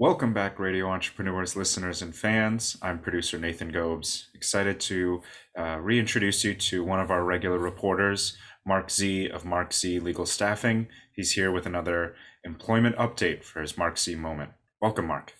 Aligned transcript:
Welcome 0.00 0.32
back, 0.32 0.58
Radio 0.58 0.88
Entrepreneurs 0.88 1.56
listeners 1.56 2.00
and 2.00 2.16
fans. 2.16 2.74
I'm 2.80 3.00
producer 3.00 3.38
Nathan 3.38 3.68
Gobes. 3.68 4.30
Excited 4.34 4.80
to 4.80 5.20
uh, 5.58 5.76
reintroduce 5.78 6.42
you 6.42 6.54
to 6.54 6.82
one 6.82 7.00
of 7.00 7.10
our 7.10 7.22
regular 7.22 7.58
reporters, 7.58 8.34
Marc 8.66 8.90
Z 8.90 9.28
of 9.28 9.44
Marc 9.44 9.74
Z 9.74 10.00
Legal 10.00 10.24
Staffing. 10.24 10.88
He's 11.14 11.32
here 11.32 11.52
with 11.52 11.66
another 11.66 12.14
employment 12.44 12.96
update 12.96 13.44
for 13.44 13.60
his 13.60 13.76
Marc 13.76 13.98
Z 13.98 14.14
moment. 14.14 14.52
Welcome, 14.80 15.06
Marc. 15.06 15.34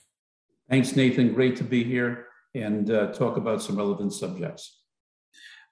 Thanks, 0.69 0.95
Nathan. 0.95 1.33
Great 1.33 1.57
to 1.57 1.65
be 1.65 1.83
here 1.83 2.27
and 2.55 2.91
uh, 2.91 3.15
talk 3.15 3.39
about 3.39 3.63
some 3.63 3.79
relevant 3.79 4.13
subjects. 4.13 4.83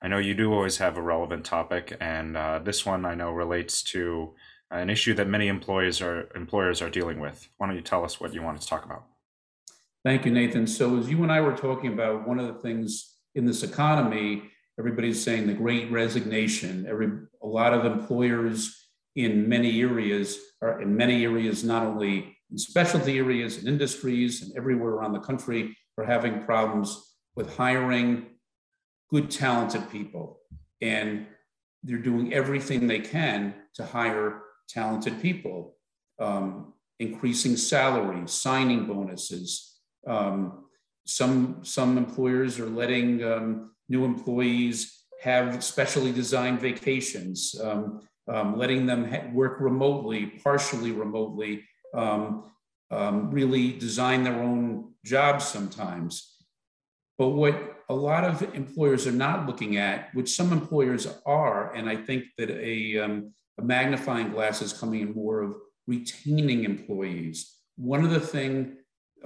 I 0.00 0.08
know 0.08 0.16
you 0.16 0.32
do 0.32 0.50
always 0.50 0.78
have 0.78 0.96
a 0.96 1.02
relevant 1.02 1.44
topic, 1.44 1.94
and 2.00 2.38
uh, 2.38 2.60
this 2.64 2.86
one 2.86 3.04
I 3.04 3.14
know 3.14 3.32
relates 3.32 3.82
to 3.92 4.32
Uh, 4.70 4.76
an 4.76 4.90
issue 4.90 5.14
that 5.14 5.26
many 5.26 5.48
employees 5.48 6.02
are 6.02 6.28
employers 6.34 6.82
are 6.82 6.90
dealing 6.90 7.20
with. 7.20 7.48
Why 7.56 7.66
don't 7.66 7.76
you 7.76 7.82
tell 7.82 8.04
us 8.04 8.20
what 8.20 8.34
you 8.34 8.42
wanted 8.42 8.60
to 8.60 8.66
talk 8.68 8.84
about? 8.84 9.04
Thank 10.04 10.24
you, 10.24 10.32
Nathan. 10.32 10.66
So 10.66 10.98
as 10.98 11.08
you 11.10 11.22
and 11.22 11.32
I 11.32 11.40
were 11.40 11.56
talking 11.56 11.92
about, 11.92 12.28
one 12.28 12.38
of 12.38 12.46
the 12.46 12.60
things 12.60 13.16
in 13.34 13.46
this 13.46 13.62
economy, 13.62 14.42
everybody's 14.78 15.22
saying 15.22 15.46
the 15.46 15.54
great 15.54 15.90
resignation. 15.90 16.86
Every 16.88 17.08
a 17.42 17.46
lot 17.46 17.72
of 17.72 17.84
employers 17.84 18.88
in 19.16 19.48
many 19.48 19.80
areas 19.80 20.38
are 20.62 20.80
in 20.82 20.96
many 20.96 21.24
areas, 21.24 21.64
not 21.64 21.84
only 21.84 22.36
in 22.50 22.58
specialty 22.58 23.18
areas 23.18 23.58
and 23.58 23.68
industries 23.68 24.42
and 24.42 24.56
everywhere 24.56 24.92
around 24.92 25.12
the 25.12 25.20
country, 25.20 25.76
are 25.96 26.04
having 26.04 26.44
problems 26.44 27.14
with 27.34 27.56
hiring 27.56 28.26
good, 29.10 29.30
talented 29.30 29.90
people. 29.90 30.40
And 30.80 31.26
they're 31.82 31.98
doing 31.98 32.32
everything 32.32 32.86
they 32.86 33.00
can 33.00 33.54
to 33.74 33.84
hire 33.84 34.42
talented 34.68 35.20
people, 35.20 35.76
um, 36.18 36.74
increasing 37.00 37.56
salaries, 37.56 38.32
signing 38.32 38.86
bonuses. 38.86 39.78
Um, 40.06 40.64
some, 41.06 41.60
some 41.62 41.96
employers 41.96 42.58
are 42.60 42.68
letting 42.68 43.22
um, 43.24 43.72
new 43.88 44.04
employees 44.04 45.04
have 45.22 45.64
specially 45.64 46.12
designed 46.12 46.60
vacations, 46.60 47.58
um, 47.62 48.02
um, 48.28 48.58
letting 48.58 48.86
them 48.86 49.34
work 49.34 49.60
remotely, 49.60 50.26
partially 50.26 50.92
remotely, 50.92 51.64
um, 51.94 52.44
really 53.30 53.72
design 53.72 54.22
their 54.22 54.40
own 54.40 54.92
jobs 55.04 55.46
sometimes. 55.46 56.36
But 57.16 57.30
what 57.30 57.78
a 57.88 57.94
lot 57.94 58.24
of 58.24 58.42
employers 58.54 59.06
are 59.06 59.12
not 59.12 59.46
looking 59.46 59.76
at, 59.76 60.14
which 60.14 60.30
some 60.30 60.52
employers 60.52 61.08
are, 61.26 61.72
and 61.74 61.88
I 61.88 61.96
think 61.96 62.24
that 62.36 62.50
a, 62.50 62.98
um, 62.98 63.34
a 63.58 63.62
magnifying 63.62 64.30
glass 64.30 64.62
is 64.62 64.72
coming 64.72 65.00
in 65.00 65.14
more 65.14 65.42
of 65.42 65.54
retaining 65.86 66.64
employees. 66.64 67.56
One 67.76 68.04
of 68.04 68.10
the 68.10 68.20
thing, 68.20 68.76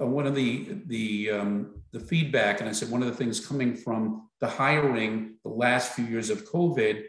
uh, 0.01 0.07
one 0.07 0.25
of 0.25 0.35
the 0.35 0.77
the 0.87 1.31
um, 1.31 1.81
the 1.91 1.99
feedback, 1.99 2.59
and 2.59 2.69
I 2.69 2.71
said 2.71 2.89
one 2.89 3.03
of 3.03 3.07
the 3.07 3.15
things 3.15 3.45
coming 3.45 3.75
from 3.75 4.29
the 4.41 4.47
hiring 4.47 5.35
the 5.43 5.49
last 5.49 5.93
few 5.93 6.05
years 6.05 6.29
of 6.29 6.49
COVID 6.49 7.03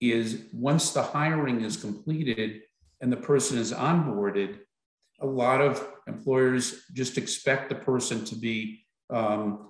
is 0.00 0.44
once 0.52 0.92
the 0.92 1.02
hiring 1.02 1.62
is 1.62 1.76
completed 1.76 2.60
and 3.00 3.12
the 3.12 3.16
person 3.16 3.58
is 3.58 3.72
onboarded, 3.72 4.58
a 5.20 5.26
lot 5.26 5.60
of 5.60 5.86
employers 6.06 6.82
just 6.92 7.18
expect 7.18 7.68
the 7.68 7.74
person 7.74 8.24
to 8.24 8.36
be 8.36 8.84
um, 9.10 9.68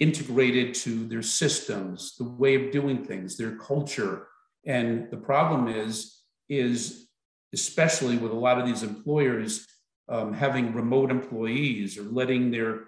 integrated 0.00 0.74
to 0.74 1.06
their 1.06 1.22
systems, 1.22 2.16
the 2.18 2.24
way 2.24 2.54
of 2.54 2.70
doing 2.70 3.04
things, 3.04 3.36
their 3.36 3.56
culture. 3.56 4.28
And 4.66 5.10
the 5.10 5.16
problem 5.16 5.68
is 5.68 6.21
is 6.48 7.08
especially 7.52 8.16
with 8.16 8.32
a 8.32 8.36
lot 8.36 8.58
of 8.58 8.66
these 8.66 8.82
employers 8.82 9.66
um, 10.08 10.32
having 10.32 10.74
remote 10.74 11.10
employees 11.10 11.98
or 11.98 12.02
letting 12.02 12.50
their 12.50 12.84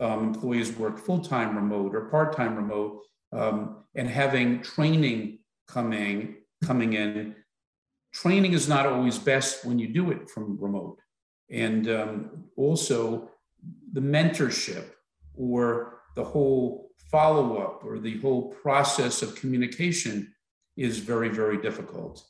um, 0.00 0.28
employees 0.34 0.76
work 0.76 0.98
full-time 0.98 1.56
remote 1.56 1.94
or 1.94 2.08
part-time 2.10 2.56
remote 2.56 3.02
um, 3.32 3.84
and 3.94 4.08
having 4.08 4.62
training 4.62 5.38
coming 5.68 6.36
coming 6.64 6.94
in. 6.94 7.34
Training 8.12 8.52
is 8.52 8.68
not 8.68 8.86
always 8.86 9.18
best 9.18 9.64
when 9.64 9.78
you 9.78 9.88
do 9.88 10.10
it 10.10 10.30
from 10.30 10.56
remote. 10.60 10.98
And 11.50 11.88
um, 11.90 12.44
also 12.56 13.30
the 13.92 14.00
mentorship 14.00 14.86
or 15.34 16.00
the 16.14 16.24
whole 16.24 16.90
follow-up 17.10 17.84
or 17.84 17.98
the 17.98 18.18
whole 18.20 18.50
process 18.50 19.22
of 19.22 19.34
communication 19.34 20.32
is 20.76 20.98
very 20.98 21.28
very 21.28 21.60
difficult 21.60 22.24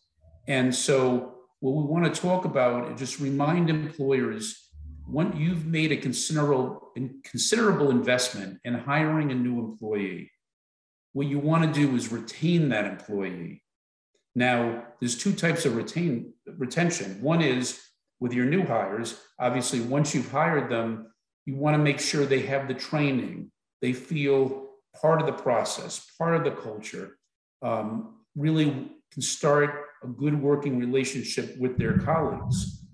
and 0.46 0.74
so, 0.74 1.34
what 1.60 1.72
we 1.72 1.84
want 1.84 2.12
to 2.12 2.20
talk 2.20 2.44
about 2.44 2.92
is 2.92 2.98
just 2.98 3.20
remind 3.20 3.70
employers 3.70 4.64
when 5.06 5.36
you've 5.36 5.66
made 5.66 5.92
a 5.92 5.96
considerable, 5.96 6.92
considerable 7.24 7.90
investment 7.90 8.60
in 8.64 8.74
hiring 8.74 9.30
a 9.30 9.34
new 9.34 9.58
employee, 9.58 10.30
what 11.12 11.26
you 11.26 11.38
want 11.38 11.62
to 11.64 11.80
do 11.80 11.94
is 11.94 12.10
retain 12.10 12.70
that 12.70 12.86
employee. 12.86 13.62
Now, 14.34 14.84
there's 15.00 15.16
two 15.16 15.32
types 15.32 15.64
of 15.64 15.76
retain, 15.76 16.32
retention. 16.46 17.20
One 17.22 17.40
is 17.40 17.80
with 18.20 18.32
your 18.32 18.46
new 18.46 18.64
hires, 18.64 19.20
obviously, 19.38 19.80
once 19.80 20.14
you've 20.14 20.30
hired 20.30 20.70
them, 20.70 21.12
you 21.46 21.56
want 21.56 21.74
to 21.74 21.82
make 21.82 22.00
sure 22.00 22.24
they 22.24 22.40
have 22.40 22.68
the 22.68 22.74
training, 22.74 23.50
they 23.82 23.92
feel 23.92 24.70
part 25.00 25.20
of 25.20 25.26
the 25.26 25.32
process, 25.32 26.10
part 26.18 26.34
of 26.34 26.44
the 26.44 26.50
culture, 26.50 27.18
um, 27.62 28.16
really 28.34 28.90
can 29.12 29.22
start 29.22 29.84
a 30.04 30.08
good 30.08 30.40
working 30.40 30.78
relationship 30.78 31.56
with 31.58 31.78
their 31.78 31.98
colleagues. 31.98 32.84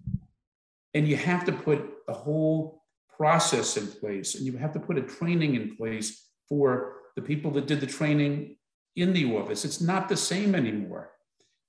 And 0.94 1.06
you 1.06 1.16
have 1.16 1.44
to 1.44 1.52
put 1.52 1.88
a 2.08 2.12
whole 2.12 2.82
process 3.16 3.76
in 3.76 3.86
place 3.86 4.34
and 4.34 4.46
you 4.46 4.56
have 4.56 4.72
to 4.72 4.80
put 4.80 4.98
a 4.98 5.02
training 5.02 5.54
in 5.54 5.76
place 5.76 6.26
for 6.48 6.96
the 7.16 7.22
people 7.22 7.50
that 7.52 7.66
did 7.66 7.80
the 7.80 7.86
training 7.86 8.56
in 8.96 9.12
the 9.12 9.36
office. 9.36 9.64
It's 9.64 9.80
not 9.80 10.08
the 10.08 10.16
same 10.16 10.54
anymore. 10.54 11.10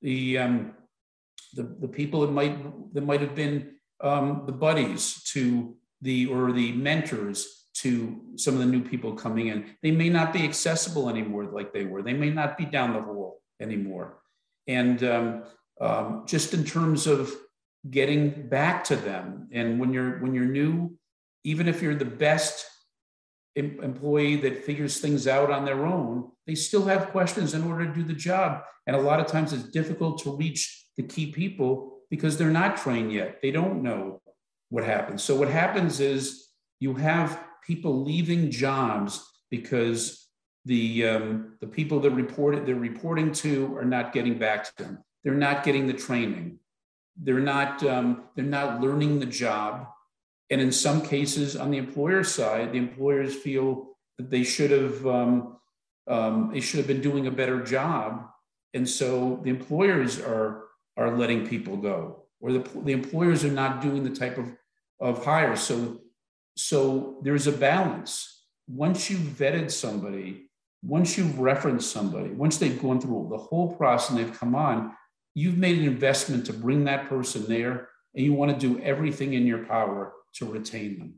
The, 0.01 0.37
um, 0.37 0.73
the, 1.53 1.63
the 1.79 1.87
people 1.87 2.21
that 2.21 2.31
might, 2.31 2.93
that 2.93 3.03
might 3.03 3.21
have 3.21 3.35
been 3.35 3.75
um, 3.99 4.43
the 4.45 4.51
buddies 4.53 5.23
to 5.33 5.75
the, 6.01 6.25
or 6.27 6.51
the 6.51 6.71
mentors 6.71 7.67
to 7.73 8.21
some 8.35 8.55
of 8.55 8.59
the 8.59 8.65
new 8.65 8.81
people 8.81 9.13
coming 9.13 9.47
in, 9.47 9.75
they 9.83 9.91
may 9.91 10.09
not 10.09 10.33
be 10.33 10.43
accessible 10.43 11.09
anymore 11.09 11.45
like 11.45 11.73
they 11.73 11.85
were. 11.85 12.01
They 12.01 12.13
may 12.13 12.29
not 12.29 12.57
be 12.57 12.65
down 12.65 12.93
the 12.93 13.01
hall 13.01 13.41
anymore. 13.59 14.20
And 14.77 15.03
um, 15.03 15.43
um, 15.79 16.23
just 16.27 16.53
in 16.53 16.63
terms 16.63 17.07
of 17.07 17.33
getting 17.89 18.47
back 18.47 18.83
to 18.85 18.95
them, 18.95 19.49
and 19.51 19.79
when 19.79 19.91
you're 19.93 20.19
when 20.19 20.33
you're 20.33 20.45
new, 20.45 20.97
even 21.43 21.67
if 21.67 21.81
you're 21.81 21.95
the 21.95 22.05
best 22.05 22.65
em- 23.55 23.79
employee 23.81 24.37
that 24.37 24.63
figures 24.63 24.99
things 24.99 25.27
out 25.27 25.51
on 25.51 25.65
their 25.65 25.85
own, 25.85 26.31
they 26.47 26.55
still 26.55 26.85
have 26.85 27.09
questions 27.09 27.53
in 27.53 27.63
order 27.63 27.85
to 27.85 27.93
do 27.93 28.03
the 28.03 28.13
job. 28.13 28.61
And 28.87 28.95
a 28.95 29.01
lot 29.01 29.19
of 29.19 29.27
times 29.27 29.53
it's 29.53 29.69
difficult 29.71 30.21
to 30.23 30.35
reach 30.35 30.87
the 30.97 31.03
key 31.03 31.31
people 31.31 31.99
because 32.09 32.37
they're 32.37 32.49
not 32.49 32.77
trained 32.77 33.11
yet. 33.11 33.39
They 33.41 33.51
don't 33.51 33.81
know 33.81 34.21
what 34.69 34.83
happens. 34.83 35.23
So 35.23 35.35
what 35.35 35.49
happens 35.49 35.99
is 35.99 36.47
you 36.79 36.95
have 36.95 37.39
people 37.65 38.03
leaving 38.03 38.51
jobs 38.51 39.23
because 39.49 40.20
the 40.65 41.07
um, 41.07 41.53
the 41.59 41.67
people 41.67 41.99
that 42.01 42.11
reported 42.11 42.65
they're 42.65 42.75
reporting 42.75 43.31
to 43.31 43.75
are 43.77 43.85
not 43.85 44.13
getting 44.13 44.37
back 44.37 44.63
to 44.65 44.83
them. 44.83 45.03
They're 45.23 45.33
not 45.33 45.63
getting 45.63 45.87
the 45.87 45.93
training. 45.93 46.59
They're 47.15 47.39
not 47.39 47.83
um, 47.83 48.23
they're 48.35 48.45
not 48.45 48.81
learning 48.81 49.19
the 49.19 49.25
job. 49.25 49.87
And 50.49 50.59
in 50.59 50.71
some 50.71 51.01
cases, 51.01 51.55
on 51.55 51.71
the 51.71 51.77
employer 51.77 52.23
side, 52.23 52.73
the 52.73 52.77
employers 52.77 53.33
feel 53.33 53.95
that 54.17 54.29
they 54.29 54.43
should 54.43 54.71
have 54.71 55.07
um, 55.07 55.57
um, 56.07 56.51
they 56.53 56.61
should 56.61 56.77
have 56.77 56.87
been 56.87 57.01
doing 57.01 57.27
a 57.27 57.31
better 57.31 57.63
job, 57.63 58.27
and 58.73 58.87
so 58.87 59.39
the 59.43 59.49
employers 59.49 60.19
are 60.19 60.63
are 60.97 61.17
letting 61.17 61.47
people 61.47 61.77
go, 61.77 62.23
or 62.39 62.51
the, 62.51 62.69
the 62.83 62.91
employers 62.91 63.43
are 63.43 63.51
not 63.51 63.81
doing 63.81 64.03
the 64.03 64.15
type 64.15 64.37
of 64.37 64.51
of 64.99 65.25
hires. 65.25 65.61
So 65.61 66.01
so 66.55 67.19
there's 67.23 67.47
a 67.47 67.51
balance. 67.51 68.43
Once 68.67 69.09
you've 69.09 69.19
vetted 69.21 69.71
somebody 69.71 70.50
once 70.83 71.17
you've 71.17 71.39
referenced 71.39 71.91
somebody, 71.91 72.29
once 72.31 72.57
they've 72.57 72.81
gone 72.81 72.99
through 72.99 73.27
the 73.29 73.37
whole 73.37 73.75
process 73.75 74.09
and 74.09 74.19
they've 74.19 74.39
come 74.39 74.55
on, 74.55 74.93
you've 75.35 75.57
made 75.57 75.77
an 75.77 75.85
investment 75.85 76.45
to 76.45 76.53
bring 76.53 76.85
that 76.85 77.07
person 77.07 77.45
there, 77.47 77.89
and 78.15 78.25
you 78.25 78.33
want 78.33 78.51
to 78.51 78.67
do 78.67 78.81
everything 78.81 79.33
in 79.33 79.45
your 79.45 79.65
power 79.65 80.13
to 80.33 80.45
retain 80.45 80.99
them. 80.99 81.13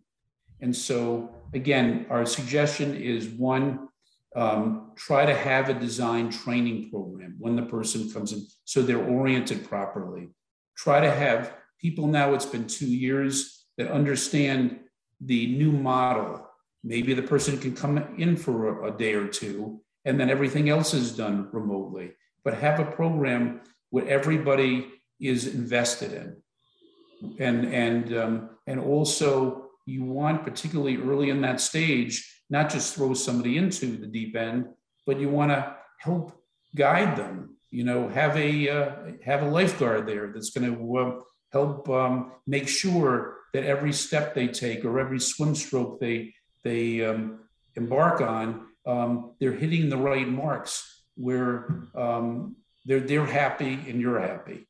And 0.62 0.76
so, 0.76 1.34
again, 1.54 2.06
our 2.10 2.26
suggestion 2.26 2.96
is 2.96 3.28
one, 3.28 3.90
um, 4.36 4.92
try 4.96 5.26
to 5.26 5.34
have 5.34 5.70
a 5.70 5.74
design 5.74 6.30
training 6.30 6.90
program 6.90 7.36
when 7.40 7.56
the 7.56 7.64
person 7.64 8.12
comes 8.12 8.34
in 8.34 8.46
so 8.66 8.82
they're 8.82 8.98
oriented 9.04 9.68
properly. 9.68 10.30
Try 10.78 11.02
to 11.02 11.12
have 11.12 11.54
people 11.80 12.08
now, 12.08 12.34
it's 12.34 12.46
been 12.46 12.68
two 12.68 12.88
years, 12.88 13.66
that 13.78 13.92
understand 13.92 14.80
the 15.20 15.48
new 15.58 15.72
model 15.72 16.48
Maybe 16.84 17.14
the 17.14 17.22
person 17.22 17.58
can 17.58 17.76
come 17.76 17.98
in 18.18 18.36
for 18.36 18.86
a, 18.86 18.98
day 18.98 19.14
or 19.14 19.28
two, 19.28 19.82
and 20.04 20.20
then 20.20 20.30
everything 20.30 20.70
else 20.70 20.94
is 20.94 21.16
done 21.16 21.50
remotely. 21.52 22.12
But 22.44 22.56
have 22.56 22.80
a 22.80 22.92
program 22.92 23.62
where 23.90 24.08
everybody 24.08 24.88
is 25.20 25.48
invested 25.48 26.12
in, 26.12 27.38
and 27.40 27.74
and 27.74 28.18
um, 28.18 28.50
and 28.68 28.80
also 28.80 29.70
you 29.86 30.04
want, 30.04 30.44
particularly 30.44 30.98
early 30.98 31.30
in 31.30 31.42
that 31.42 31.62
stage, 31.62 32.42
not 32.50 32.70
just 32.70 32.96
throw 32.96 33.14
somebody 33.14 33.58
into 33.58 33.98
the 33.98 34.08
deep 34.08 34.36
end, 34.36 34.68
but 35.06 35.20
you 35.20 35.30
want 35.30 35.52
to 35.52 35.76
help 36.00 36.34
guide 36.76 37.16
them. 37.16 37.58
You 37.72 37.86
know, 37.86 38.10
have 38.10 38.36
a 38.36 38.70
uh, 38.70 38.96
have 39.24 39.42
a 39.42 39.50
lifeguard 39.50 40.06
there 40.06 40.32
that's 40.34 40.50
going 40.50 40.76
to 40.76 40.98
uh, 40.98 41.22
help 41.54 41.90
um, 41.90 42.34
make 42.46 42.68
sure 42.68 43.38
that 43.54 43.64
every 43.64 43.94
step 43.94 44.34
they 44.34 44.48
take 44.48 44.84
or 44.84 45.00
every 45.00 45.20
swim 45.20 45.56
stroke 45.56 46.00
they 46.00 46.34
they 46.64 47.06
um, 47.06 47.40
embark 47.76 48.22
on, 48.22 48.68
um, 48.86 49.32
they're 49.40 49.54
hitting 49.54 49.90
the 49.90 49.98
right 49.98 50.28
marks 50.28 51.04
where 51.16 51.84
um, 51.96 52.56
they're 52.86 53.00
they're 53.00 53.26
happy 53.26 53.74
and 53.88 54.02
you're 54.02 54.20
happy. 54.20 54.68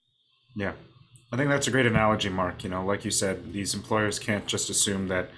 Yeah. 0.55 0.73
I 1.31 1.35
think 1.35 1.49
that's 1.49 1.67
a 1.67 1.71
great 1.71 1.87
analogy, 1.87 2.29
Marc. 2.29 2.63
You 2.63 2.69
know, 2.69 2.85
like 2.85 3.03
you 3.03 3.09
said, 3.09 3.53
these 3.53 3.73
employers 3.73 4.19
can't 4.19 4.45
just 4.45 4.69
assume 4.69 5.07
that 5.07 5.31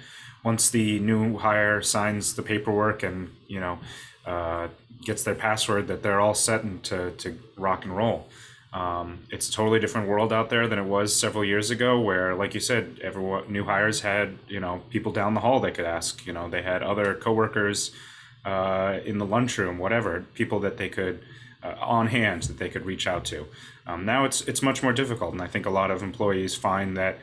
once 0.44 0.70
the 0.70 1.00
new 1.00 1.38
hire 1.38 1.82
signs 1.82 2.36
the 2.36 2.44
paperwork 2.44 3.02
and 3.02 3.30
you 3.48 3.62
know 3.62 3.80
uh, 4.26 4.68
gets 5.06 5.24
their 5.24 5.36
password 5.36 5.88
that 5.88 6.04
they're 6.04 6.20
all 6.20 6.34
set 6.34 6.64
and 6.64 6.84
to, 6.84 7.12
to 7.12 7.38
rock 7.58 7.86
and 7.86 7.96
roll. 7.96 8.28
Um, 8.76 9.20
it's 9.32 9.48
a 9.48 9.54
totally 9.54 9.80
different 9.80 10.10
world 10.10 10.34
out 10.34 10.50
there 10.50 10.68
than 10.68 10.78
it 10.78 10.84
was 10.84 11.18
several 11.18 11.46
years 11.46 11.72
ago, 11.72 11.98
where, 11.98 12.36
like 12.36 12.54
you 12.54 12.60
said, 12.60 13.00
everyone 13.02 13.50
new 13.50 13.64
hires 13.64 14.02
had 14.02 14.38
you 14.50 14.60
know 14.60 14.82
people 14.90 15.14
down 15.14 15.34
the 15.34 15.40
hall 15.40 15.62
they 15.62 15.72
could 15.72 15.86
ask. 15.86 16.28
You 16.28 16.34
know, 16.34 16.50
they 16.50 16.62
had 16.62 16.84
other 16.84 17.16
coworkers 17.16 17.92
uh, 18.44 19.00
in 19.06 19.18
the 19.18 19.26
lunchroom, 19.26 19.78
whatever, 19.78 20.26
people 20.34 20.60
that 20.60 20.76
they 20.76 20.90
could 20.90 21.24
uh, 21.64 21.76
on 21.80 22.08
hand 22.08 22.44
that 22.44 22.58
they 22.58 22.68
could 22.68 22.86
reach 22.86 23.08
out 23.08 23.24
to. 23.26 23.48
Um, 23.88 24.04
now 24.06 24.26
it's 24.26 24.42
it's 24.42 24.62
much 24.62 24.84
more 24.84 24.92
difficult, 24.92 25.32
and 25.32 25.42
I 25.42 25.48
think 25.48 25.66
a 25.66 25.70
lot 25.70 25.90
of 25.90 26.04
employees 26.04 26.54
find 26.54 26.98
that 26.98 27.18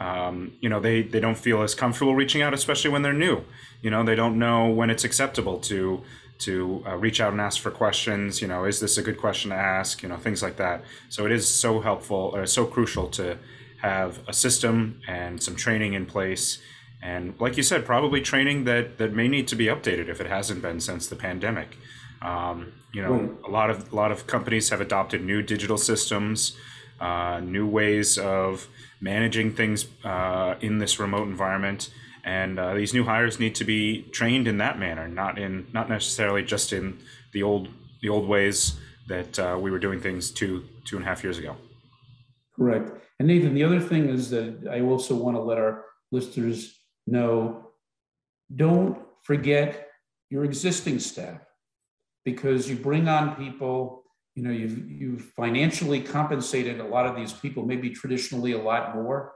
um, 0.00 0.54
you 0.60 0.68
know 0.68 0.80
they 0.80 1.02
they 1.02 1.20
don't 1.20 1.38
feel 1.38 1.62
as 1.62 1.76
comfortable 1.76 2.16
reaching 2.16 2.42
out, 2.42 2.52
especially 2.52 2.90
when 2.90 3.02
they're 3.02 3.12
new. 3.12 3.44
You 3.80 3.90
know, 3.90 4.02
they 4.02 4.16
don't 4.16 4.40
know 4.40 4.66
when 4.66 4.90
it's 4.90 5.04
acceptable 5.04 5.60
to 5.60 6.02
to 6.38 6.84
uh, 6.86 6.96
reach 6.96 7.20
out 7.20 7.32
and 7.32 7.40
ask 7.40 7.60
for 7.60 7.70
questions. 7.70 8.42
You 8.42 8.48
know, 8.48 8.64
is 8.64 8.80
this 8.80 8.98
a 8.98 9.02
good 9.02 9.18
question 9.18 9.50
to 9.50 9.56
ask? 9.56 10.02
You 10.02 10.08
know, 10.08 10.16
things 10.16 10.42
like 10.42 10.56
that. 10.56 10.84
So 11.08 11.26
it 11.26 11.32
is 11.32 11.48
so 11.48 11.80
helpful 11.80 12.30
or 12.34 12.46
so 12.46 12.66
crucial 12.66 13.08
to 13.10 13.38
have 13.82 14.20
a 14.28 14.32
system 14.32 15.00
and 15.06 15.42
some 15.42 15.56
training 15.56 15.94
in 15.94 16.06
place. 16.06 16.58
And 17.02 17.34
like 17.38 17.56
you 17.56 17.62
said, 17.62 17.84
probably 17.84 18.20
training 18.20 18.64
that 18.64 18.98
that 18.98 19.12
may 19.12 19.28
need 19.28 19.48
to 19.48 19.56
be 19.56 19.66
updated 19.66 20.08
if 20.08 20.20
it 20.20 20.26
hasn't 20.26 20.62
been 20.62 20.80
since 20.80 21.06
the 21.06 21.16
pandemic. 21.16 21.76
Um, 22.22 22.72
you 22.92 23.02
know, 23.02 23.12
right. 23.12 23.30
a 23.46 23.50
lot 23.50 23.70
of 23.70 23.92
a 23.92 23.96
lot 23.96 24.10
of 24.10 24.26
companies 24.26 24.70
have 24.70 24.80
adopted 24.80 25.22
new 25.22 25.42
digital 25.42 25.76
systems, 25.76 26.56
uh, 27.00 27.40
new 27.40 27.66
ways 27.66 28.18
of 28.18 28.68
managing 29.00 29.52
things 29.52 29.86
uh, 30.04 30.54
in 30.60 30.78
this 30.78 30.98
remote 30.98 31.28
environment, 31.28 31.90
and 32.24 32.58
uh, 32.58 32.74
these 32.74 32.92
new 32.92 33.04
hires 33.04 33.38
need 33.38 33.54
to 33.56 33.64
be 33.64 34.02
trained 34.12 34.48
in 34.48 34.58
that 34.58 34.78
manner, 34.78 35.06
not 35.08 35.38
in 35.38 35.66
not 35.72 35.88
necessarily 35.88 36.42
just 36.42 36.72
in 36.72 36.98
the 37.32 37.42
old 37.42 37.68
the 38.02 38.08
old 38.08 38.28
ways 38.28 38.78
that 39.08 39.38
uh, 39.38 39.56
we 39.60 39.70
were 39.70 39.78
doing 39.78 40.00
things 40.00 40.30
two 40.30 40.64
two 40.84 40.96
and 40.96 41.04
a 41.04 41.08
half 41.08 41.22
years 41.22 41.38
ago. 41.38 41.56
Correct. 42.54 42.90
And 43.18 43.28
Nathan, 43.28 43.54
the 43.54 43.64
other 43.64 43.80
thing 43.80 44.08
is 44.08 44.30
that 44.30 44.68
I 44.70 44.80
also 44.80 45.14
want 45.14 45.36
to 45.36 45.40
let 45.40 45.58
our 45.58 45.84
listeners 46.10 46.74
know: 47.06 47.70
don't 48.54 48.98
forget 49.22 49.88
your 50.30 50.44
existing 50.44 50.98
staff 50.98 51.40
because 52.24 52.68
you 52.68 52.76
bring 52.76 53.08
on 53.08 53.36
people 53.36 54.02
you 54.36 54.42
know 54.42 54.50
you've 54.50 54.90
you've 54.90 55.22
financially 55.36 56.00
compensated 56.00 56.78
a 56.78 56.84
lot 56.84 57.06
of 57.06 57.16
these 57.16 57.32
people 57.32 57.64
maybe 57.64 57.90
traditionally 57.90 58.52
a 58.52 58.62
lot 58.62 58.94
more. 58.94 59.32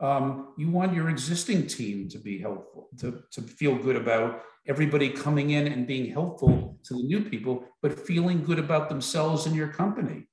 Um, 0.00 0.54
you 0.56 0.70
want 0.70 0.94
your 0.94 1.10
existing 1.10 1.66
team 1.66 2.08
to 2.08 2.18
be 2.18 2.38
helpful 2.38 2.88
to, 3.00 3.22
to 3.32 3.42
feel 3.42 3.76
good 3.76 3.96
about 3.96 4.42
everybody 4.66 5.10
coming 5.10 5.50
in 5.50 5.66
and 5.68 5.86
being 5.86 6.10
helpful 6.10 6.78
to 6.84 6.94
the 6.94 7.02
new 7.02 7.20
people 7.20 7.64
but 7.82 7.98
feeling 7.98 8.42
good 8.42 8.58
about 8.58 8.88
themselves 8.88 9.46
and 9.46 9.54
your 9.54 9.68
company. 9.68 10.26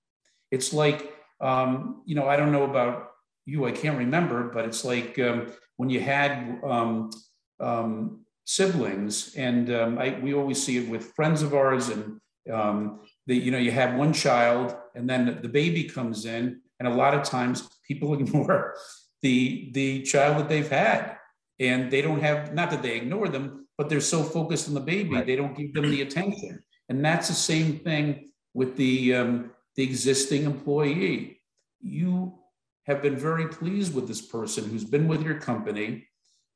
It's 0.52 0.74
like 0.74 1.14
um, 1.42 2.02
you 2.06 2.16
know 2.16 2.28
i 2.28 2.36
don't 2.36 2.52
know 2.52 2.64
about 2.64 3.10
you 3.46 3.66
i 3.66 3.72
can't 3.72 3.98
remember 3.98 4.50
but 4.56 4.66
it's 4.66 4.84
like 4.84 5.20
um, 5.20 5.52
when 5.76 5.90
you 5.90 6.00
had 6.00 6.60
um, 6.64 7.12
um, 7.60 8.26
siblings, 8.48 9.36
and 9.36 9.70
um, 9.74 9.98
I, 10.00 10.18
we 10.22 10.34
always 10.34 10.62
see 10.62 10.78
it 10.78 10.90
with 10.90 11.14
friends 11.16 11.42
of 11.42 11.54
ours, 11.54 11.90
and 11.90 12.20
um, 12.52 13.02
the, 13.28 13.36
you 13.36 13.52
know, 13.52 13.58
you 13.58 13.72
have 13.72 13.96
one 13.96 14.14
child, 14.14 14.76
and 14.96 15.10
then 15.10 15.40
the 15.42 15.50
baby 15.50 15.84
comes 15.84 16.26
in, 16.26 16.62
and 16.80 16.88
a 16.88 16.94
lot 16.94 17.14
of 17.14 17.24
times 17.24 17.70
people 17.88 18.14
ignore 18.20 18.76
the 19.22 19.70
the 19.74 20.04
child 20.04 20.38
that 20.38 20.50
they've 20.50 20.70
had, 20.70 21.18
and 21.60 21.92
they 21.92 22.02
don't 22.02 22.22
have 22.22 22.54
not 22.54 22.72
that 22.72 22.82
they 22.82 22.96
ignore 22.96 23.28
them, 23.28 23.68
but 23.78 23.90
they're 23.90 24.02
so 24.02 24.24
focused 24.24 24.68
on 24.68 24.74
the 24.74 24.80
baby, 24.80 25.16
right. 25.16 25.26
they 25.26 25.36
don't 25.36 25.56
give 25.56 25.74
them 25.74 25.90
the 25.92 26.02
attention, 26.02 26.64
and 26.90 27.04
that's 27.04 27.28
the 27.28 27.34
same 27.34 27.80
thing 27.80 28.32
with 28.54 28.76
the 28.78 29.14
um, 29.14 29.52
the 29.76 29.84
existing 29.84 30.44
employee. 30.44 31.42
You 31.80 32.40
have 32.88 33.02
been 33.02 33.18
very 33.18 33.48
pleased 33.48 33.94
with 33.94 34.08
this 34.08 34.22
person 34.22 34.70
who's 34.70 34.86
been 34.86 35.08
with 35.08 35.22
your 35.22 35.40
company 35.40 36.08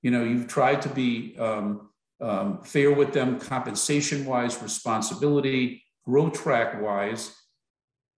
you 0.02 0.10
know, 0.12 0.24
you've 0.24 0.48
tried 0.48 0.82
to 0.84 0.90
be 0.90 1.36
um, 1.38 1.90
um, 2.20 2.62
fair 2.64 2.92
with 2.92 3.14
them 3.14 3.40
compensation 3.40 4.26
wise, 4.26 4.62
responsibility, 4.62 5.84
growth 6.12 6.34
track 6.34 6.82
wise. 6.82 7.34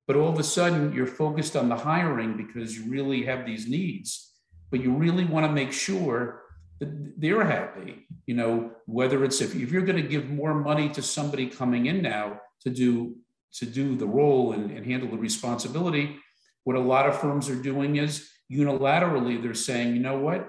But 0.06 0.16
all 0.16 0.30
of 0.30 0.38
a 0.38 0.44
sudden, 0.44 0.94
you're 0.94 1.06
focused 1.06 1.54
on 1.56 1.68
the 1.68 1.76
hiring 1.76 2.36
because 2.36 2.76
you 2.76 2.90
really 2.90 3.24
have 3.24 3.44
these 3.44 3.68
needs. 3.68 4.32
But 4.70 4.80
you 4.80 4.92
really 4.92 5.26
want 5.26 5.44
to 5.46 5.52
make 5.52 5.72
sure 5.72 6.42
that 6.80 7.20
they're 7.20 7.44
happy. 7.44 8.06
You 8.26 8.34
know, 8.34 8.70
whether 8.86 9.22
it's 9.24 9.40
if, 9.42 9.54
if 9.54 9.70
you're 9.70 9.88
going 9.90 10.02
to 10.02 10.08
give 10.14 10.30
more 10.30 10.54
money 10.54 10.88
to 10.90 11.02
somebody 11.02 11.46
coming 11.46 11.86
in 11.86 12.02
now 12.02 12.40
to 12.62 12.70
do 12.70 13.16
to 13.58 13.66
do 13.66 13.96
the 13.96 14.06
role 14.06 14.52
and, 14.52 14.70
and 14.70 14.86
handle 14.86 15.10
the 15.10 15.18
responsibility, 15.18 16.16
what 16.64 16.74
a 16.74 16.80
lot 16.80 17.06
of 17.06 17.20
firms 17.20 17.50
are 17.50 17.62
doing 17.70 17.96
is 17.96 18.26
unilaterally 18.50 19.42
they're 19.42 19.52
saying, 19.52 19.94
you 19.94 20.00
know 20.00 20.18
what, 20.18 20.48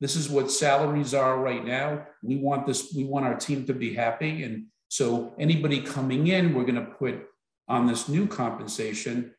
this 0.00 0.16
is 0.16 0.28
what 0.28 0.50
salaries 0.50 1.14
are 1.14 1.38
right 1.38 1.64
now. 1.64 2.06
We 2.24 2.36
want 2.36 2.66
this, 2.66 2.92
we 2.92 3.04
want 3.04 3.24
our 3.24 3.36
team 3.36 3.66
to 3.66 3.74
be 3.74 3.94
happy. 3.94 4.42
And 4.42 4.66
so 4.90 5.32
anybody 5.38 5.80
coming 5.80 6.26
in, 6.26 6.52
we're 6.52 6.64
going 6.64 6.74
to 6.74 6.90
put 6.90 7.26
on 7.68 7.86
this 7.86 8.08
new 8.08 8.26
compensation. 8.26 9.32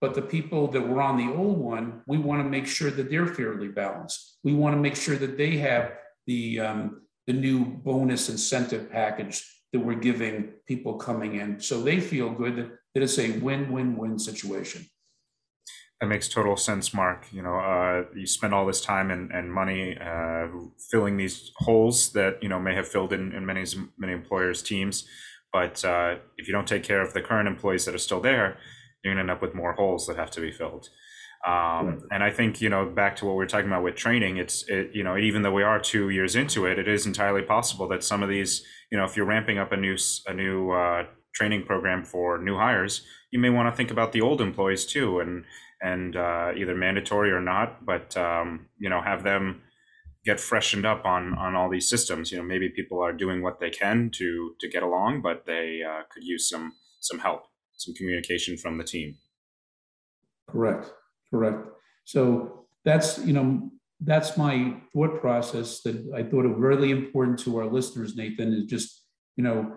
But 0.00 0.14
the 0.14 0.22
people 0.22 0.68
that 0.68 0.80
were 0.80 1.02
on 1.02 1.16
the 1.16 1.32
old 1.32 1.58
one, 1.58 2.02
we 2.06 2.18
want 2.18 2.40
to 2.40 2.48
make 2.48 2.66
sure 2.66 2.90
that 2.90 3.10
they're 3.10 3.26
fairly 3.26 3.68
balanced. 3.68 4.38
We 4.44 4.54
want 4.54 4.76
to 4.76 4.80
make 4.80 4.94
sure 4.94 5.16
that 5.16 5.36
they 5.36 5.56
have 5.58 5.92
the, 6.28 6.60
um, 6.60 7.02
the 7.26 7.32
new 7.32 7.64
bonus 7.64 8.28
incentive 8.28 8.90
package 8.90 9.44
that 9.72 9.80
we're 9.80 9.94
giving 9.94 10.52
people 10.68 10.94
coming 10.94 11.34
in. 11.40 11.58
So 11.60 11.82
they 11.82 11.98
feel 11.98 12.30
good 12.30 12.56
that, 12.56 12.70
that 12.94 13.02
it's 13.02 13.18
a 13.18 13.38
win 13.38 13.72
win 13.72 13.96
win 13.96 14.20
situation. 14.20 14.86
That 16.02 16.08
makes 16.08 16.28
total 16.28 16.56
sense, 16.56 16.92
Marc. 16.92 17.26
You 17.30 17.42
know, 17.42 17.54
uh, 17.54 18.06
you 18.12 18.26
spend 18.26 18.52
all 18.52 18.66
this 18.66 18.80
time 18.80 19.12
and, 19.12 19.30
and 19.30 19.52
money 19.52 19.96
uh, 19.96 20.48
filling 20.90 21.16
these 21.16 21.52
holes 21.58 22.10
that 22.14 22.42
you 22.42 22.48
know 22.48 22.58
may 22.58 22.74
have 22.74 22.88
filled 22.88 23.12
in, 23.12 23.30
in 23.30 23.46
many 23.46 23.64
many 23.96 24.12
employers' 24.12 24.64
teams, 24.64 25.06
but 25.52 25.84
uh, 25.84 26.16
if 26.36 26.48
you 26.48 26.52
don't 26.52 26.66
take 26.66 26.82
care 26.82 27.00
of 27.02 27.12
the 27.14 27.22
current 27.22 27.46
employees 27.46 27.84
that 27.84 27.94
are 27.94 27.98
still 27.98 28.18
there, 28.18 28.58
you're 29.04 29.14
going 29.14 29.18
to 29.18 29.20
end 29.20 29.30
up 29.30 29.40
with 29.40 29.54
more 29.54 29.74
holes 29.74 30.08
that 30.08 30.16
have 30.16 30.32
to 30.32 30.40
be 30.40 30.50
filled. 30.50 30.88
Um, 31.46 32.00
and 32.10 32.24
I 32.24 32.30
think 32.30 32.60
you 32.60 32.68
know 32.68 32.84
back 32.84 33.14
to 33.16 33.24
what 33.24 33.36
we 33.36 33.44
are 33.44 33.46
talking 33.46 33.68
about 33.68 33.84
with 33.84 33.94
training. 33.94 34.38
It's 34.38 34.68
it, 34.68 34.90
you 34.92 35.04
know 35.04 35.16
even 35.16 35.42
though 35.42 35.52
we 35.52 35.62
are 35.62 35.78
two 35.78 36.10
years 36.10 36.34
into 36.34 36.66
it, 36.66 36.80
it 36.80 36.88
is 36.88 37.06
entirely 37.06 37.42
possible 37.42 37.86
that 37.90 38.02
some 38.02 38.24
of 38.24 38.28
these 38.28 38.66
you 38.90 38.98
know 38.98 39.04
if 39.04 39.16
you're 39.16 39.24
ramping 39.24 39.58
up 39.58 39.70
a 39.70 39.76
new 39.76 39.96
a 40.26 40.34
new 40.34 40.72
uh, 40.72 41.04
training 41.32 41.62
program 41.62 42.04
for 42.04 42.38
new 42.38 42.56
hires, 42.56 43.02
you 43.30 43.38
may 43.38 43.50
want 43.50 43.72
to 43.72 43.76
think 43.76 43.92
about 43.92 44.10
the 44.10 44.20
old 44.20 44.40
employees 44.40 44.84
too 44.84 45.20
and 45.20 45.44
and 45.82 46.16
uh, 46.16 46.52
either 46.56 46.74
mandatory 46.74 47.32
or 47.32 47.40
not, 47.40 47.84
but 47.84 48.16
um, 48.16 48.66
you 48.78 48.88
know, 48.88 49.02
have 49.02 49.24
them 49.24 49.62
get 50.24 50.38
freshened 50.38 50.86
up 50.86 51.04
on 51.04 51.34
on 51.34 51.54
all 51.54 51.68
these 51.68 51.88
systems. 51.88 52.30
You 52.30 52.38
know, 52.38 52.44
maybe 52.44 52.68
people 52.68 53.02
are 53.02 53.12
doing 53.12 53.42
what 53.42 53.60
they 53.60 53.70
can 53.70 54.10
to 54.14 54.54
to 54.60 54.68
get 54.68 54.82
along, 54.82 55.22
but 55.22 55.44
they 55.46 55.80
uh, 55.82 56.02
could 56.10 56.24
use 56.24 56.48
some 56.48 56.72
some 57.00 57.18
help, 57.18 57.42
some 57.76 57.94
communication 57.94 58.56
from 58.56 58.78
the 58.78 58.84
team. 58.84 59.16
Correct. 60.48 60.92
Correct. 61.30 61.66
So 62.04 62.66
that's 62.84 63.18
you 63.18 63.32
know 63.32 63.70
that's 64.00 64.36
my 64.36 64.74
thought 64.92 65.20
process 65.20 65.80
that 65.82 65.96
I 66.14 66.22
thought 66.22 66.44
it 66.44 66.56
really 66.56 66.90
important 66.90 67.38
to 67.40 67.58
our 67.58 67.66
listeners, 67.66 68.16
Nathan, 68.16 68.52
is 68.52 68.64
just 68.66 69.02
you 69.36 69.44
know 69.44 69.72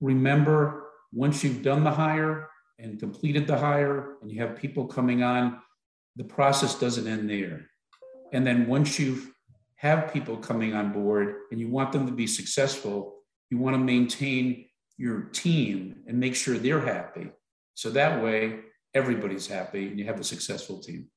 remember 0.00 0.84
once 1.12 1.44
you've 1.44 1.62
done 1.62 1.84
the 1.84 1.90
hire, 1.90 2.48
and 2.78 2.98
completed 2.98 3.46
the 3.46 3.56
hire 3.56 4.16
and 4.20 4.30
you 4.30 4.40
have 4.40 4.56
people 4.56 4.86
coming 4.86 5.22
on, 5.22 5.60
the 6.16 6.24
process 6.24 6.74
doesn't 6.78 7.06
end 7.06 7.28
there. 7.28 7.66
And 8.32 8.46
then 8.46 8.66
once 8.66 8.98
you 8.98 9.34
have 9.76 10.12
people 10.12 10.36
coming 10.36 10.74
on 10.74 10.92
board 10.92 11.36
and 11.50 11.60
you 11.60 11.68
want 11.68 11.92
them 11.92 12.06
to 12.06 12.12
be 12.12 12.26
successful, 12.26 13.16
you 13.50 13.58
want 13.58 13.74
to 13.74 13.78
maintain 13.78 14.66
your 14.96 15.22
team 15.32 16.02
and 16.06 16.18
make 16.18 16.34
sure 16.34 16.56
they're 16.56 16.80
happy. 16.80 17.30
So 17.74 17.90
that 17.90 18.22
way, 18.22 18.60
everybody's 18.94 19.46
happy 19.46 19.88
and 19.88 19.98
you 19.98 20.04
have 20.06 20.20
a 20.20 20.24
successful 20.24 20.78
team. 20.78 21.08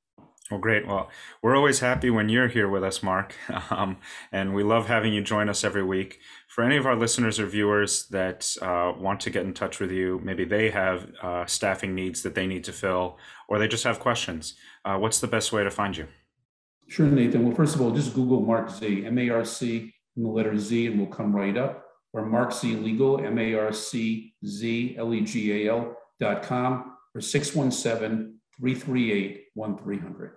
Well, 0.49 0.59
great. 0.61 0.87
Well, 0.87 1.09
we're 1.41 1.57
always 1.57 1.79
happy 1.79 2.09
when 2.09 2.29
you're 2.29 2.47
here 2.47 2.69
with 2.69 2.83
us, 2.83 3.03
Marc. 3.03 3.35
Um, 3.69 3.97
and 4.31 4.55
we 4.55 4.63
love 4.63 4.87
having 4.87 5.13
you 5.13 5.21
join 5.21 5.49
us 5.49 5.63
every 5.63 5.83
week. 5.83 6.19
For 6.47 6.63
any 6.63 6.77
of 6.77 6.85
our 6.85 6.95
listeners 6.95 7.39
or 7.39 7.45
viewers 7.45 8.07
that 8.07 8.55
uh, 8.61 8.93
want 8.97 9.19
to 9.21 9.29
get 9.29 9.45
in 9.45 9.53
touch 9.53 9.79
with 9.79 9.91
you, 9.91 10.21
maybe 10.23 10.45
they 10.45 10.69
have 10.69 11.07
uh, 11.21 11.45
staffing 11.45 11.93
needs 11.93 12.23
that 12.23 12.33
they 12.33 12.47
need 12.47 12.63
to 12.63 12.71
fill, 12.71 13.17
or 13.49 13.59
they 13.59 13.67
just 13.67 13.83
have 13.83 13.99
questions, 13.99 14.55
uh, 14.85 14.97
what's 14.97 15.19
the 15.19 15.27
best 15.27 15.51
way 15.51 15.63
to 15.63 15.69
find 15.69 15.97
you? 15.97 16.07
Sure, 16.87 17.05
Nathan. 17.07 17.45
Well, 17.45 17.55
first 17.55 17.75
of 17.75 17.81
all, 17.81 17.91
just 17.91 18.15
Google 18.15 18.41
Marc 18.41 18.69
Z, 18.69 19.05
M 19.05 19.17
A 19.17 19.29
R 19.29 19.45
C, 19.45 19.93
and 20.15 20.25
the 20.25 20.29
letter 20.29 20.57
Z, 20.57 20.87
and 20.87 20.97
we'll 20.97 21.07
come 21.07 21.35
right 21.35 21.57
up. 21.57 21.85
Or 22.13 22.25
Marc 22.25 22.53
Z 22.53 22.75
Legal, 22.75 23.19
M 23.23 23.37
A 23.37 23.53
R 23.53 23.73
C 23.73 24.33
Z 24.45 24.95
L 24.97 25.13
E 25.13 25.21
G 25.21 25.67
A 25.67 25.71
L 25.71 25.97
dot 26.19 26.41
com, 26.41 26.95
or 27.13 27.21
617 27.21 28.36
338 28.59 29.45
1300. 29.53 30.31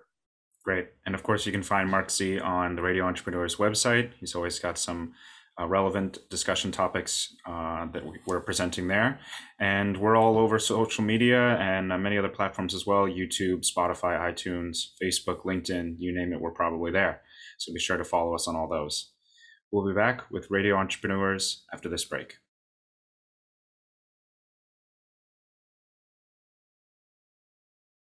Great. 0.63 0.87
And 1.05 1.15
of 1.15 1.23
course, 1.23 1.45
you 1.45 1.51
can 1.51 1.63
find 1.63 1.89
Marc 1.89 2.11
Z 2.11 2.39
on 2.39 2.75
the 2.75 2.81
Radio 2.81 3.05
Entrepreneurs 3.05 3.55
website. 3.55 4.11
He's 4.19 4.35
always 4.35 4.59
got 4.59 4.77
some 4.77 5.13
uh, 5.59 5.67
relevant 5.67 6.17
discussion 6.29 6.71
topics 6.71 7.35
uh, 7.47 7.85
that 7.91 8.03
we're 8.25 8.39
presenting 8.39 8.87
there. 8.87 9.19
And 9.59 9.97
we're 9.97 10.15
all 10.15 10.37
over 10.37 10.59
social 10.59 11.03
media 11.03 11.57
and 11.57 11.91
uh, 11.91 11.97
many 11.97 12.17
other 12.17 12.29
platforms 12.29 12.73
as 12.73 12.85
well 12.85 13.05
YouTube, 13.05 13.65
Spotify, 13.65 14.19
iTunes, 14.19 14.91
Facebook, 15.01 15.43
LinkedIn, 15.43 15.95
you 15.97 16.13
name 16.13 16.33
it, 16.33 16.41
we're 16.41 16.51
probably 16.51 16.91
there. 16.91 17.21
So 17.57 17.73
be 17.73 17.79
sure 17.79 17.97
to 17.97 18.03
follow 18.03 18.33
us 18.33 18.47
on 18.47 18.55
all 18.55 18.67
those. 18.67 19.13
We'll 19.71 19.87
be 19.87 19.93
back 19.93 20.29
with 20.31 20.51
Radio 20.51 20.75
Entrepreneurs 20.75 21.65
after 21.73 21.89
this 21.89 22.05
break. 22.05 22.35